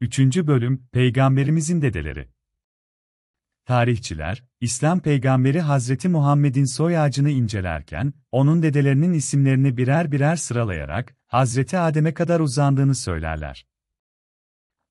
3. 0.00 0.18
Bölüm 0.20 0.86
Peygamberimizin 0.92 1.82
Dedeleri 1.82 2.28
Tarihçiler, 3.64 4.44
İslam 4.60 5.00
peygamberi 5.00 5.60
Hazreti 5.60 6.08
Muhammed'in 6.08 6.76
soy 6.76 6.98
ağacını 6.98 7.30
incelerken, 7.30 8.12
onun 8.32 8.62
dedelerinin 8.62 9.12
isimlerini 9.12 9.76
birer 9.76 10.12
birer 10.12 10.36
sıralayarak, 10.36 11.16
Hazreti 11.26 11.78
Adem'e 11.78 12.14
kadar 12.14 12.40
uzandığını 12.40 12.94
söylerler. 12.94 13.66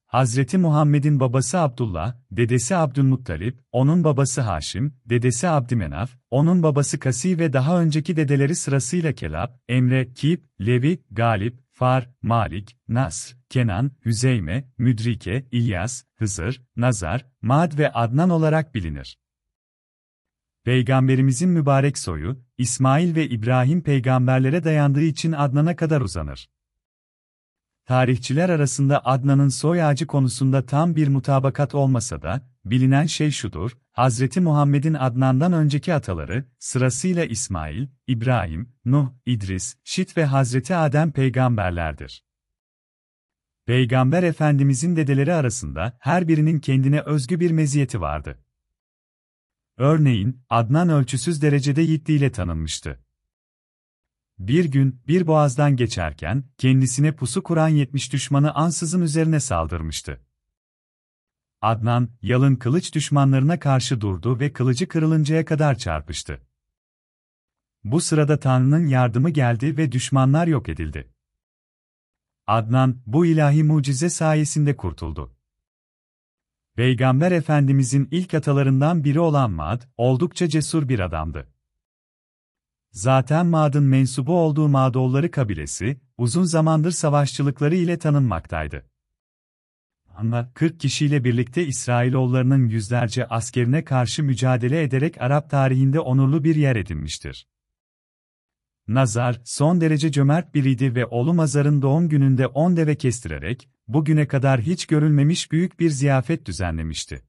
Hazreti 0.05 0.57
Muhammed'in 0.57 1.19
babası 1.19 1.59
Abdullah, 1.59 2.15
dedesi 2.31 2.75
Abdülmuttalip, 2.75 3.59
onun 3.71 4.03
babası 4.03 4.41
Haşim, 4.41 4.93
dedesi 5.05 5.47
Abdümenaf, 5.47 6.11
onun 6.31 6.63
babası 6.63 6.99
Kasi 6.99 7.39
ve 7.39 7.53
daha 7.53 7.81
önceki 7.81 8.15
dedeleri 8.15 8.55
sırasıyla 8.55 9.13
Kelab, 9.13 9.49
Emre, 9.67 10.13
Kip, 10.13 10.45
Levi, 10.61 11.03
Galip, 11.11 11.64
Far, 11.77 12.09
Malik, 12.21 12.77
Nasr, 12.87 13.35
Kenan, 13.49 13.91
Hüzeyme, 14.05 14.69
Müdrike, 14.77 15.47
İlyas, 15.51 16.03
Hızır, 16.15 16.61
Nazar, 16.75 17.25
Mad 17.41 17.77
ve 17.77 17.91
Adnan 17.91 18.29
olarak 18.29 18.75
bilinir. 18.75 19.19
Peygamberimizin 20.63 21.49
mübarek 21.49 21.97
soyu, 21.97 22.43
İsmail 22.57 23.15
ve 23.15 23.29
İbrahim 23.29 23.83
peygamberlere 23.83 24.63
dayandığı 24.63 25.01
için 25.01 25.31
Adnan'a 25.31 25.75
kadar 25.75 26.01
uzanır. 26.01 26.49
Tarihçiler 27.85 28.49
arasında 28.49 29.05
Adnan'ın 29.05 29.49
soy 29.49 29.83
ağacı 29.83 30.07
konusunda 30.07 30.65
tam 30.65 30.95
bir 30.95 31.07
mutabakat 31.07 31.75
olmasa 31.75 32.21
da, 32.21 32.41
bilinen 32.65 33.05
şey 33.05 33.31
şudur, 33.31 33.71
Hazreti 33.91 34.41
Muhammed'in 34.41 34.93
Adnan'dan 34.93 35.53
önceki 35.53 35.93
ataları, 35.93 36.45
sırasıyla 36.59 37.25
İsmail, 37.25 37.87
İbrahim, 38.07 38.73
Nuh, 38.85 39.09
İdris, 39.25 39.75
Şit 39.83 40.17
ve 40.17 40.25
Hazreti 40.25 40.75
Adem 40.75 41.11
peygamberlerdir. 41.11 42.23
Peygamber 43.65 44.23
Efendimizin 44.23 44.95
dedeleri 44.95 45.33
arasında 45.33 45.97
her 45.99 46.27
birinin 46.27 46.59
kendine 46.59 47.01
özgü 47.01 47.39
bir 47.39 47.51
meziyeti 47.51 48.01
vardı. 48.01 48.39
Örneğin, 49.77 50.41
Adnan 50.49 50.89
ölçüsüz 50.89 51.41
derecede 51.41 51.81
yiğitliğiyle 51.81 52.31
tanınmıştı. 52.31 53.04
Bir 54.39 54.65
gün, 54.65 55.01
bir 55.07 55.27
boğazdan 55.27 55.75
geçerken, 55.75 56.43
kendisine 56.57 57.15
pusu 57.15 57.43
kuran 57.43 57.67
yetmiş 57.67 58.13
düşmanı 58.13 58.53
ansızın 58.53 59.01
üzerine 59.01 59.39
saldırmıştı. 59.39 60.21
Adnan, 61.61 62.09
yalın 62.21 62.55
kılıç 62.55 62.95
düşmanlarına 62.95 63.59
karşı 63.59 64.01
durdu 64.01 64.39
ve 64.39 64.53
kılıcı 64.53 64.87
kırılıncaya 64.87 65.45
kadar 65.45 65.75
çarpıştı. 65.75 66.41
Bu 67.83 68.01
sırada 68.01 68.39
Tanrı'nın 68.39 68.87
yardımı 68.87 69.29
geldi 69.29 69.77
ve 69.77 69.91
düşmanlar 69.91 70.47
yok 70.47 70.69
edildi. 70.69 71.13
Adnan, 72.47 73.01
bu 73.05 73.25
ilahi 73.25 73.63
mucize 73.63 74.09
sayesinde 74.09 74.77
kurtuldu. 74.77 75.35
Peygamber 76.75 77.31
Efendimizin 77.31 78.07
ilk 78.11 78.33
atalarından 78.33 79.03
biri 79.03 79.19
olan 79.19 79.51
Mad, 79.51 79.81
oldukça 79.97 80.49
cesur 80.49 80.89
bir 80.89 80.99
adamdı. 80.99 81.54
Zaten 82.95 83.45
Mad'ın 83.45 83.83
mensubu 83.83 84.39
olduğu 84.39 84.67
Madoğulları 84.67 85.31
kabilesi, 85.31 85.97
uzun 86.17 86.43
zamandır 86.43 86.91
savaşçılıkları 86.91 87.75
ile 87.75 87.99
tanınmaktaydı. 87.99 88.85
Ama 90.15 90.51
40 90.53 90.79
kişiyle 90.79 91.23
birlikte 91.23 91.65
İsrailoğullarının 91.65 92.67
yüzlerce 92.67 93.27
askerine 93.27 93.83
karşı 93.83 94.23
mücadele 94.23 94.83
ederek 94.83 95.21
Arap 95.21 95.49
tarihinde 95.49 95.99
onurlu 95.99 96.43
bir 96.43 96.55
yer 96.55 96.75
edinmiştir. 96.75 97.47
Nazar, 98.87 99.41
son 99.45 99.81
derece 99.81 100.11
cömert 100.11 100.53
biriydi 100.55 100.95
ve 100.95 101.05
oğlu 101.05 101.33
Mazar'ın 101.33 101.81
doğum 101.81 102.09
gününde 102.09 102.47
10 102.47 102.77
deve 102.77 102.95
kestirerek, 102.95 103.69
bugüne 103.87 104.27
kadar 104.27 104.61
hiç 104.61 104.85
görülmemiş 104.85 105.51
büyük 105.51 105.79
bir 105.79 105.89
ziyafet 105.89 106.45
düzenlemişti. 106.45 107.23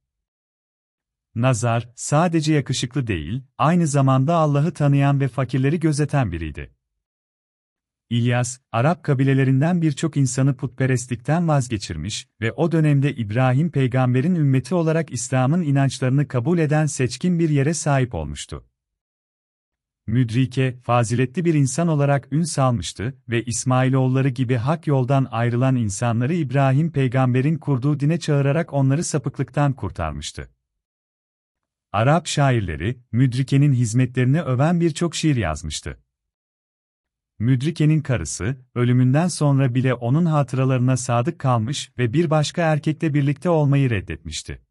Nazar, 1.36 1.88
sadece 1.94 2.54
yakışıklı 2.54 3.06
değil, 3.06 3.42
aynı 3.58 3.86
zamanda 3.86 4.34
Allah'ı 4.34 4.72
tanıyan 4.72 5.20
ve 5.20 5.28
fakirleri 5.28 5.80
gözeten 5.80 6.32
biriydi. 6.32 6.70
İlyas, 8.10 8.58
Arap 8.72 9.04
kabilelerinden 9.04 9.82
birçok 9.82 10.16
insanı 10.16 10.56
putperestlikten 10.56 11.48
vazgeçirmiş 11.48 12.28
ve 12.40 12.52
o 12.52 12.72
dönemde 12.72 13.14
İbrahim 13.14 13.70
peygamberin 13.70 14.34
ümmeti 14.34 14.74
olarak 14.74 15.12
İslam'ın 15.12 15.62
inançlarını 15.62 16.28
kabul 16.28 16.58
eden 16.58 16.86
seçkin 16.86 17.38
bir 17.38 17.48
yere 17.48 17.74
sahip 17.74 18.14
olmuştu. 18.14 18.64
Müdrike, 20.06 20.78
faziletli 20.82 21.44
bir 21.44 21.54
insan 21.54 21.88
olarak 21.88 22.32
ün 22.32 22.42
salmıştı 22.42 23.14
ve 23.28 23.44
İsmailoğulları 23.44 24.28
gibi 24.28 24.54
hak 24.54 24.86
yoldan 24.86 25.26
ayrılan 25.30 25.76
insanları 25.76 26.34
İbrahim 26.34 26.92
peygamberin 26.92 27.58
kurduğu 27.58 28.00
dine 28.00 28.18
çağırarak 28.18 28.72
onları 28.72 29.04
sapıklıktan 29.04 29.72
kurtarmıştı. 29.72 30.55
Arap 31.96 32.26
şairleri, 32.26 32.98
Müdrike'nin 33.12 33.72
hizmetlerini 33.72 34.42
öven 34.42 34.80
birçok 34.80 35.14
şiir 35.14 35.36
yazmıştı. 35.36 35.98
Müdrike'nin 37.38 38.00
karısı, 38.00 38.56
ölümünden 38.74 39.28
sonra 39.28 39.74
bile 39.74 39.94
onun 39.94 40.26
hatıralarına 40.26 40.96
sadık 40.96 41.38
kalmış 41.38 41.92
ve 41.98 42.12
bir 42.12 42.30
başka 42.30 42.62
erkekle 42.62 43.14
birlikte 43.14 43.50
olmayı 43.50 43.90
reddetmişti. 43.90 44.62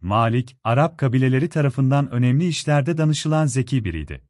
Malik, 0.00 0.56
Arap 0.64 0.98
kabileleri 0.98 1.48
tarafından 1.48 2.10
önemli 2.10 2.46
işlerde 2.46 2.98
danışılan 2.98 3.46
zeki 3.46 3.84
biriydi. 3.84 4.22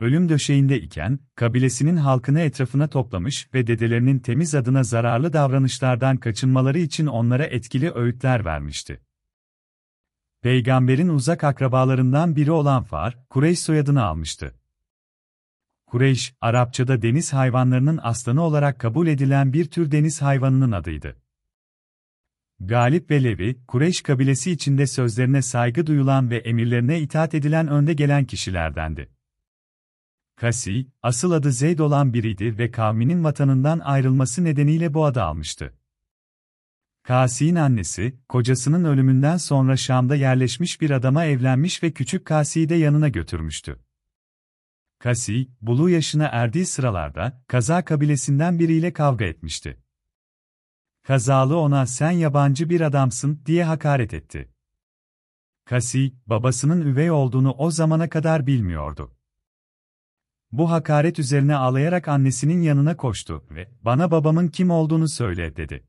Ölüm 0.00 0.28
döşeğinde 0.28 0.80
iken, 0.80 1.18
kabilesinin 1.34 1.96
halkını 1.96 2.40
etrafına 2.40 2.88
toplamış 2.88 3.54
ve 3.54 3.66
dedelerinin 3.66 4.18
temiz 4.18 4.54
adına 4.54 4.82
zararlı 4.82 5.32
davranışlardan 5.32 6.16
kaçınmaları 6.16 6.78
için 6.78 7.06
onlara 7.06 7.44
etkili 7.44 7.90
öğütler 7.94 8.44
vermişti. 8.44 9.05
Peygamberin 10.42 11.08
uzak 11.08 11.44
akrabalarından 11.44 12.36
biri 12.36 12.52
olan 12.52 12.82
Far, 12.82 13.18
Kureyş 13.30 13.58
soyadını 13.60 14.04
almıştı. 14.04 14.54
Kureyş, 15.86 16.34
Arapçada 16.40 17.02
deniz 17.02 17.32
hayvanlarının 17.32 18.00
aslanı 18.02 18.42
olarak 18.42 18.78
kabul 18.78 19.06
edilen 19.06 19.52
bir 19.52 19.70
tür 19.70 19.90
deniz 19.90 20.22
hayvanının 20.22 20.72
adıydı. 20.72 21.16
Galip 22.60 23.10
ve 23.10 23.24
Levi, 23.24 23.66
Kureyş 23.66 24.02
kabilesi 24.02 24.52
içinde 24.52 24.86
sözlerine 24.86 25.42
saygı 25.42 25.86
duyulan 25.86 26.30
ve 26.30 26.36
emirlerine 26.36 27.00
itaat 27.00 27.34
edilen 27.34 27.68
önde 27.68 27.94
gelen 27.94 28.24
kişilerdendi. 28.24 29.10
Kasi, 30.36 30.86
asıl 31.02 31.30
adı 31.30 31.52
Zeyd 31.52 31.78
olan 31.78 32.14
biriydi 32.14 32.58
ve 32.58 32.70
kavminin 32.70 33.24
vatanından 33.24 33.78
ayrılması 33.78 34.44
nedeniyle 34.44 34.94
bu 34.94 35.04
adı 35.04 35.22
almıştı. 35.22 35.74
Kasi'nin 37.06 37.54
annesi, 37.54 38.18
kocasının 38.28 38.84
ölümünden 38.84 39.36
sonra 39.36 39.76
Şam'da 39.76 40.16
yerleşmiş 40.16 40.80
bir 40.80 40.90
adama 40.90 41.24
evlenmiş 41.24 41.82
ve 41.82 41.90
küçük 41.92 42.24
Kasi'yi 42.24 42.68
de 42.68 42.74
yanına 42.74 43.08
götürmüştü. 43.08 43.78
Kasi, 44.98 45.48
buluğ 45.60 45.90
yaşına 45.90 46.26
erdiği 46.26 46.66
sıralarda, 46.66 47.42
Kaza 47.48 47.84
kabilesinden 47.84 48.58
biriyle 48.58 48.92
kavga 48.92 49.24
etmişti. 49.24 49.78
Kazalı 51.02 51.58
ona 51.58 51.86
sen 51.86 52.10
yabancı 52.10 52.70
bir 52.70 52.80
adamsın 52.80 53.42
diye 53.46 53.64
hakaret 53.64 54.14
etti. 54.14 54.48
Kasi, 55.64 56.12
babasının 56.26 56.80
üvey 56.80 57.10
olduğunu 57.10 57.52
o 57.52 57.70
zamana 57.70 58.08
kadar 58.08 58.46
bilmiyordu. 58.46 59.16
Bu 60.52 60.70
hakaret 60.70 61.18
üzerine 61.18 61.56
ağlayarak 61.56 62.08
annesinin 62.08 62.62
yanına 62.62 62.96
koştu 62.96 63.44
ve 63.50 63.70
bana 63.82 64.10
babamın 64.10 64.48
kim 64.48 64.70
olduğunu 64.70 65.08
söyle 65.08 65.56
dedi. 65.56 65.86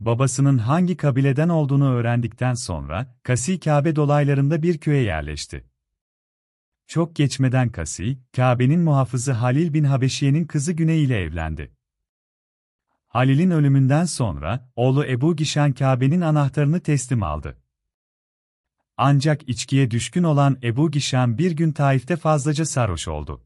Babasının 0.00 0.58
hangi 0.58 0.96
kabileden 0.96 1.48
olduğunu 1.48 1.92
öğrendikten 1.92 2.54
sonra, 2.54 3.18
Kasi 3.22 3.60
Kabe 3.60 3.96
dolaylarında 3.96 4.62
bir 4.62 4.78
köye 4.78 5.02
yerleşti. 5.02 5.64
Çok 6.86 7.16
geçmeden 7.16 7.72
Kasi, 7.72 8.18
Kabe'nin 8.36 8.80
muhafızı 8.80 9.32
Halil 9.32 9.74
bin 9.74 9.84
Habeşiye'nin 9.84 10.44
kızı 10.44 10.72
Güney 10.72 11.04
ile 11.04 11.20
evlendi. 11.20 11.72
Halil'in 13.08 13.50
ölümünden 13.50 14.04
sonra, 14.04 14.70
oğlu 14.76 15.06
Ebu 15.06 15.36
Gişan 15.36 15.72
Kabe'nin 15.72 16.20
anahtarını 16.20 16.80
teslim 16.80 17.22
aldı. 17.22 17.58
Ancak 18.96 19.48
içkiye 19.48 19.90
düşkün 19.90 20.22
olan 20.22 20.58
Ebu 20.62 20.90
Gişan 20.90 21.38
bir 21.38 21.52
gün 21.52 21.72
Taif'te 21.72 22.16
fazlaca 22.16 22.64
sarhoş 22.64 23.08
oldu. 23.08 23.44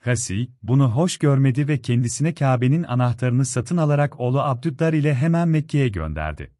Kasi, 0.00 0.48
bunu 0.62 0.90
hoş 0.90 1.18
görmedi 1.18 1.68
ve 1.68 1.80
kendisine 1.80 2.34
Kabe'nin 2.34 2.82
anahtarını 2.82 3.44
satın 3.44 3.76
alarak 3.76 4.20
oğlu 4.20 4.40
Abdüddar 4.40 4.92
ile 4.92 5.14
hemen 5.14 5.48
Mekke'ye 5.48 5.88
gönderdi. 5.88 6.50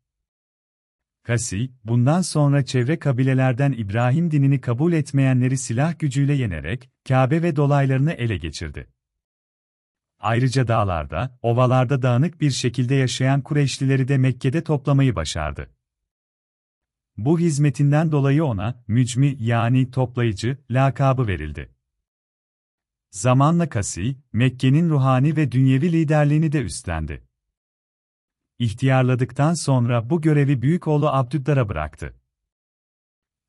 Kasi, 1.23 1.71
bundan 1.85 2.21
sonra 2.21 2.65
çevre 2.65 2.99
kabilelerden 2.99 3.73
İbrahim 3.73 4.31
dinini 4.31 4.61
kabul 4.61 4.93
etmeyenleri 4.93 5.59
silah 5.59 5.99
gücüyle 5.99 6.33
yenerek, 6.33 6.91
Kabe 7.09 7.43
ve 7.43 7.57
dolaylarını 7.57 8.13
ele 8.13 8.37
geçirdi. 8.37 8.87
Ayrıca 10.19 10.69
dağlarda, 10.69 11.39
ovalarda 11.43 12.03
dağınık 12.03 12.41
bir 12.41 12.51
şekilde 12.51 12.95
yaşayan 12.95 13.41
Kureyşlileri 13.41 14.09
de 14.09 14.19
Mekke'de 14.19 14.65
toplamayı 14.65 15.17
başardı. 15.17 15.71
Bu 17.17 17.39
hizmetinden 17.39 18.13
dolayı 18.13 18.45
ona, 18.45 18.85
mücmi 18.89 19.37
yani 19.39 19.91
toplayıcı, 19.91 20.59
lakabı 20.71 21.27
verildi. 21.27 21.80
Zamanla 23.11 23.69
Kasi, 23.69 24.17
Mekke'nin 24.33 24.91
ruhani 24.91 25.37
ve 25.37 25.53
dünyevi 25.53 25.93
liderliğini 25.93 26.53
de 26.53 26.63
üstlendi. 26.63 27.23
ihtiyarladıktan 28.59 29.55
sonra 29.55 30.11
bu 30.11 30.21
görevi 30.21 30.63
büyük 30.63 30.89
oğlu 30.89 31.09
Abdüddar'a 31.09 31.69
bıraktı. 31.69 32.15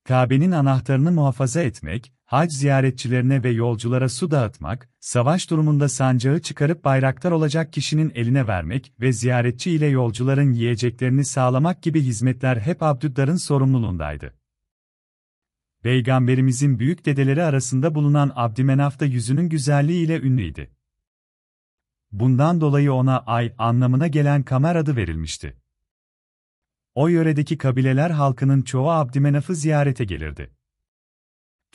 Kabe'nin 0.04 0.52
anahtarını 0.52 1.12
muhafaza 1.12 1.62
etmek, 1.62 2.14
hac 2.26 2.52
ziyaretçilerine 2.52 3.44
ve 3.44 3.50
yolculara 3.50 4.10
su 4.10 4.32
dağıtmak, 4.32 4.90
savaş 5.00 5.50
durumunda 5.50 5.90
sancağı 5.90 6.40
çıkarıp 6.40 6.86
bayraktar 6.86 7.32
olacak 7.32 7.74
kişinin 7.74 8.12
eline 8.16 8.48
vermek 8.48 8.94
ve 9.00 9.14
ziyaretçi 9.14 9.72
ile 9.72 9.86
yolcuların 9.86 10.54
yiyeceklerini 10.54 11.26
sağlamak 11.26 11.84
gibi 11.84 12.02
hizmetler 12.02 12.58
hep 12.58 12.84
Abdüddar'ın 12.84 13.36
sorumluluğundaydı. 13.36 14.41
Peygamberimizin 15.82 16.80
büyük 16.80 17.06
dedeleri 17.06 17.44
arasında 17.44 17.96
bulunan 17.96 18.32
Abdümenaf 18.36 19.00
da 19.00 19.06
yüzünün 19.06 19.50
güzelliği 19.50 20.06
ile 20.06 20.22
ünlüydü. 20.22 20.72
Bundan 22.12 22.62
dolayı 22.62 22.94
ona 22.94 23.20
ay 23.20 23.54
anlamına 23.58 24.08
gelen 24.08 24.44
kamer 24.44 24.76
adı 24.76 24.96
verilmişti. 24.96 25.58
O 26.96 27.08
yöredeki 27.08 27.58
kabileler 27.58 28.10
halkının 28.10 28.62
çoğu 28.62 28.92
Abdümenaf'ı 28.92 29.56
ziyarete 29.56 30.04
gelirdi. 30.04 30.54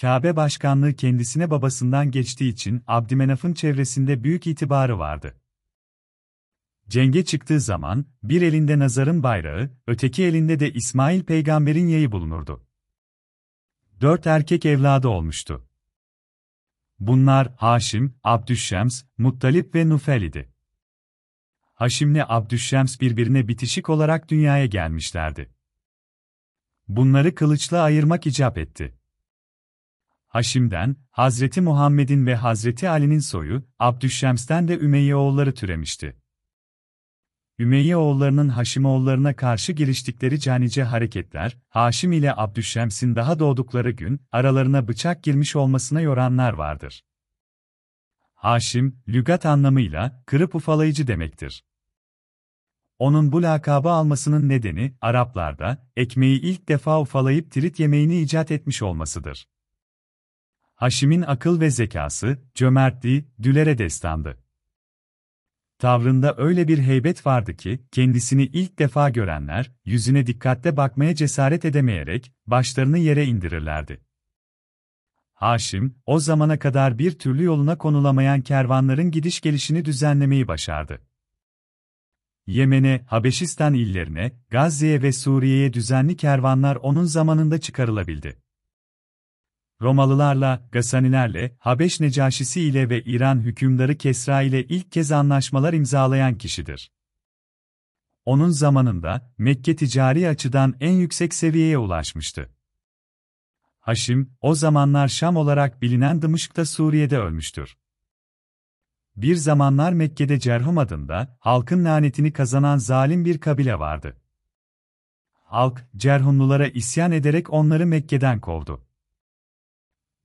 Kabe 0.01 0.37
başkanlığı 0.37 0.95
kendisine 0.95 1.51
babasından 1.51 2.11
geçtiği 2.11 2.49
için 2.49 2.83
Abdümenaf'ın 2.87 3.55
çevresinde 3.55 4.25
büyük 4.25 4.47
itibarı 4.47 4.99
vardı. 4.99 5.41
Cenge 6.89 7.25
çıktığı 7.25 7.61
zaman, 7.61 8.05
bir 8.23 8.43
elinde 8.43 8.79
Nazar'ın 8.79 9.23
bayrağı, 9.23 9.71
öteki 9.87 10.25
elinde 10.25 10.61
de 10.61 10.73
İsmail 10.73 11.23
peygamberin 11.23 11.89
yayı 11.89 12.13
bulunurdu. 12.13 12.66
Dört 14.01 14.27
erkek 14.27 14.67
evladı 14.67 15.09
olmuştu. 15.09 15.69
Bunlar 16.99 17.55
Haşim, 17.57 18.15
Abdüşşems, 18.25 19.03
Muttalip 19.19 19.75
ve 19.75 19.89
Nufel 19.89 20.23
idi. 20.23 20.53
Haşim'le 21.75 22.21
Abdüşşems 22.29 23.01
birbirine 23.01 23.49
bitişik 23.49 23.91
olarak 23.91 24.29
dünyaya 24.29 24.67
gelmişlerdi. 24.67 25.51
Bunları 26.89 27.35
kılıçla 27.35 27.83
ayırmak 27.83 28.27
icap 28.27 28.59
etti. 28.59 28.99
Haşim'den, 30.27 30.97
Hazreti 31.11 31.61
Muhammed'in 31.61 32.27
ve 32.27 32.35
Hazreti 32.35 32.89
Ali'nin 32.89 33.19
soyu, 33.19 33.69
Abdüşşems'ten 33.79 34.69
de 34.69 34.79
Ümeyye 34.79 35.17
oğulları 35.17 35.55
türemişti. 35.55 36.17
Ümeyye 37.59 37.97
oğullarının 37.97 38.49
Haşimoğullarına 38.49 39.37
karşı 39.37 39.73
giriştikleri 39.73 40.41
canice 40.41 40.83
hareketler, 40.83 41.59
Haşim 41.69 42.13
ile 42.13 42.37
Abdüşşems'in 42.37 43.17
daha 43.17 43.39
doğdukları 43.39 43.91
gün, 43.91 44.21
aralarına 44.33 44.89
bıçak 44.89 45.23
girmiş 45.23 45.57
olmasına 45.57 46.01
yoranlar 46.01 46.53
vardır. 46.53 47.05
Haşim, 48.35 49.03
lügat 49.09 49.47
anlamıyla, 49.47 50.23
kırıp 50.27 50.55
ufalayıcı 50.55 51.07
demektir. 51.07 51.65
Onun 52.99 53.33
bu 53.33 53.43
lakabı 53.43 53.91
almasının 53.91 54.49
nedeni, 54.49 54.95
Araplarda, 55.01 55.89
ekmeği 55.97 56.41
ilk 56.41 56.69
defa 56.69 57.01
ufalayıp 57.01 57.51
tirit 57.51 57.81
yemeğini 57.81 58.21
icat 58.21 58.51
etmiş 58.51 58.83
olmasıdır. 58.83 59.49
Haşim'in 60.75 61.23
akıl 61.23 61.61
ve 61.61 61.71
zekası, 61.71 62.39
cömertliği, 62.55 63.29
dülere 63.43 63.79
destandı. 63.79 64.46
Tavrında 65.79 66.35
öyle 66.39 66.69
bir 66.69 66.79
heybet 66.79 67.27
vardı 67.27 67.57
ki, 67.57 67.81
kendisini 67.93 68.43
ilk 68.43 68.79
defa 68.79 69.11
görenler, 69.11 69.73
yüzüne 69.85 70.27
dikkatle 70.27 70.77
bakmaya 70.77 71.15
cesaret 71.15 71.65
edemeyerek, 71.65 72.33
başlarını 72.47 72.99
yere 72.99 73.25
indirirlerdi. 73.25 74.01
Haşim, 75.33 75.95
o 76.07 76.19
zamana 76.21 76.59
kadar 76.59 76.99
bir 76.99 77.19
türlü 77.19 77.45
yoluna 77.45 77.79
konulamayan 77.79 78.41
kervanların 78.41 79.11
gidiş 79.11 79.41
gelişini 79.41 79.85
düzenlemeyi 79.85 80.49
başardı. 80.49 81.03
Yemen'e, 82.47 83.05
Habeşistan 83.07 83.75
illerine, 83.75 84.33
Gazze'ye 84.51 85.03
ve 85.03 85.13
Suriye'ye 85.13 85.73
düzenli 85.73 86.17
kervanlar 86.17 86.77
onun 86.77 87.05
zamanında 87.05 87.61
çıkarılabildi. 87.61 88.46
Romalılarla, 89.81 90.69
Gasanilerle, 90.73 91.57
Habeş 91.59 92.01
Necaşisi 92.01 92.61
ile 92.61 92.91
ve 92.91 93.03
İran 93.03 93.41
hükümdarı 93.41 93.99
Kesra 93.99 94.43
ile 94.43 94.65
ilk 94.65 94.93
kez 94.93 95.13
anlaşmalar 95.13 95.73
imzalayan 95.73 96.39
kişidir. 96.39 96.93
Onun 98.25 98.51
zamanında, 98.51 99.35
Mekke 99.39 99.77
ticari 99.77 100.29
açıdan 100.29 100.75
en 100.81 100.93
yüksek 100.93 101.35
seviyeye 101.35 101.79
ulaşmıştı. 101.79 102.51
Haşim, 103.81 104.31
o 104.41 104.55
zamanlar 104.55 105.09
Şam 105.09 105.37
olarak 105.37 105.83
bilinen 105.83 106.23
Dımışk'ta 106.23 106.67
Suriye'de 106.67 107.19
ölmüştür. 107.19 107.77
Bir 109.17 109.37
zamanlar 109.37 109.93
Mekke'de 109.93 110.41
Cerhum 110.41 110.79
adında, 110.79 111.37
halkın 111.41 111.85
lanetini 111.85 112.33
kazanan 112.33 112.79
zalim 112.79 113.25
bir 113.25 113.39
kabile 113.39 113.79
vardı. 113.79 114.17
Halk, 115.33 115.87
Cerhumlulara 115.97 116.69
isyan 116.69 117.13
ederek 117.13 117.53
onları 117.53 117.87
Mekke'den 117.87 118.41
kovdu. 118.41 118.86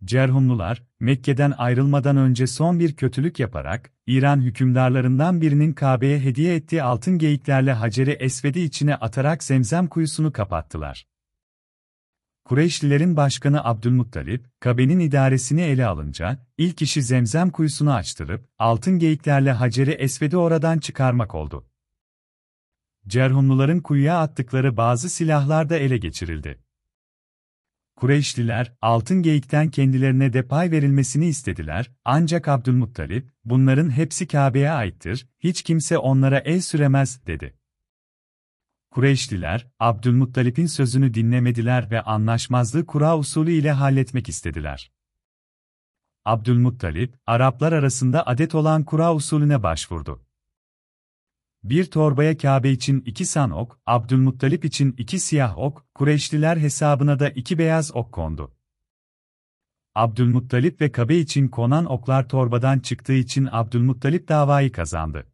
Cerhumlular, 0.06 0.84
Mekke'den 1.00 1.54
ayrılmadan 1.58 2.18
önce 2.18 2.48
son 2.48 2.80
bir 2.80 2.96
kötülük 2.96 3.40
yaparak, 3.40 3.92
İran 4.08 4.42
hükümdarlarından 4.42 5.42
birinin 5.42 5.74
Kabe'ye 5.74 6.20
hediye 6.20 6.56
ettiği 6.56 6.84
altın 6.84 7.18
geyiklerle 7.18 7.74
Hacer-i 7.74 8.12
Esved'i 8.12 8.62
içine 8.62 8.96
atarak 8.96 9.44
zemzem 9.44 9.88
kuyusunu 9.88 10.32
kapattılar. 10.32 11.08
Kureyşlilerin 12.46 13.18
başkanı 13.18 13.64
Abdülmuttalip, 13.66 14.46
Kabe'nin 14.60 15.00
idaresini 15.00 15.62
ele 15.62 15.86
alınca, 15.86 16.46
ilk 16.58 16.82
işi 16.82 17.02
zemzem 17.02 17.50
kuyusunu 17.50 17.94
açtırıp, 17.94 18.50
altın 18.60 19.00
geyiklerle 19.00 19.52
Hacer-i 19.52 19.92
Esved'i 19.92 20.38
oradan 20.38 20.80
çıkarmak 20.80 21.36
oldu. 21.36 21.68
Cerhumluların 23.08 23.80
kuyuya 23.80 24.20
attıkları 24.20 24.78
bazı 24.78 25.10
silahlar 25.10 25.70
da 25.70 25.78
ele 25.78 25.98
geçirildi. 25.98 26.60
Kureyşliler, 28.02 28.74
altın 28.82 29.22
geyikten 29.22 29.70
kendilerine 29.70 30.34
de 30.34 30.42
pay 30.42 30.72
verilmesini 30.72 31.28
istediler, 31.28 31.92
ancak 32.06 32.48
Abdülmuttalip, 32.48 33.30
bunların 33.46 33.90
hepsi 33.90 34.28
Kabe'ye 34.28 34.72
aittir, 34.72 35.28
hiç 35.40 35.62
kimse 35.62 35.98
onlara 35.98 36.40
el 36.40 36.62
süremez, 36.62 37.28
dedi. 37.28 37.58
Kureyşliler, 38.92 39.68
Abdülmuttalip'in 39.80 40.66
sözünü 40.66 41.14
dinlemediler 41.14 41.92
ve 41.92 42.02
anlaşmazlığı 42.02 42.86
kura 42.86 43.18
usulü 43.18 43.52
ile 43.52 43.72
halletmek 43.72 44.30
istediler. 44.30 44.92
Abdülmuttalip, 46.26 47.16
Araplar 47.26 47.72
arasında 47.74 48.28
adet 48.28 48.56
olan 48.56 48.84
kura 48.84 49.16
usulüne 49.16 49.64
başvurdu. 49.64 50.26
Bir 51.64 51.86
torbaya 51.86 52.38
Kabe 52.38 52.72
için 52.72 53.02
iki 53.06 53.26
san 53.26 53.52
ok, 53.52 53.80
Abdülmuttalip 53.86 54.66
için 54.66 54.96
iki 54.98 55.20
siyah 55.20 55.58
ok, 55.58 55.86
Kureyşliler 55.96 56.58
hesabına 56.58 57.20
da 57.20 57.30
iki 57.30 57.58
beyaz 57.58 57.96
ok 57.96 58.12
kondu. 58.12 58.52
Abdülmuttalip 59.96 60.82
ve 60.82 60.92
Kabe 60.92 61.18
için 61.18 61.48
konan 61.48 61.86
oklar 61.86 62.30
torbadan 62.30 62.80
çıktığı 62.80 63.14
için 63.14 63.50
Abdülmuttalip 63.52 64.28
davayı 64.28 64.72
kazandı. 64.72 65.28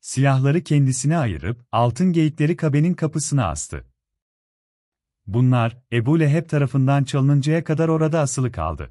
Silahları 0.00 0.62
kendisine 0.62 1.18
ayırıp, 1.18 1.66
altın 1.72 2.12
geyikleri 2.12 2.56
Kabe'nin 2.56 2.94
kapısına 2.94 3.46
astı. 3.48 3.84
Bunlar, 5.26 5.82
Ebu 5.92 6.20
Leheb 6.20 6.48
tarafından 6.48 7.04
çalınıncaya 7.04 7.64
kadar 7.64 7.88
orada 7.88 8.20
asılı 8.20 8.52
kaldı. 8.52 8.84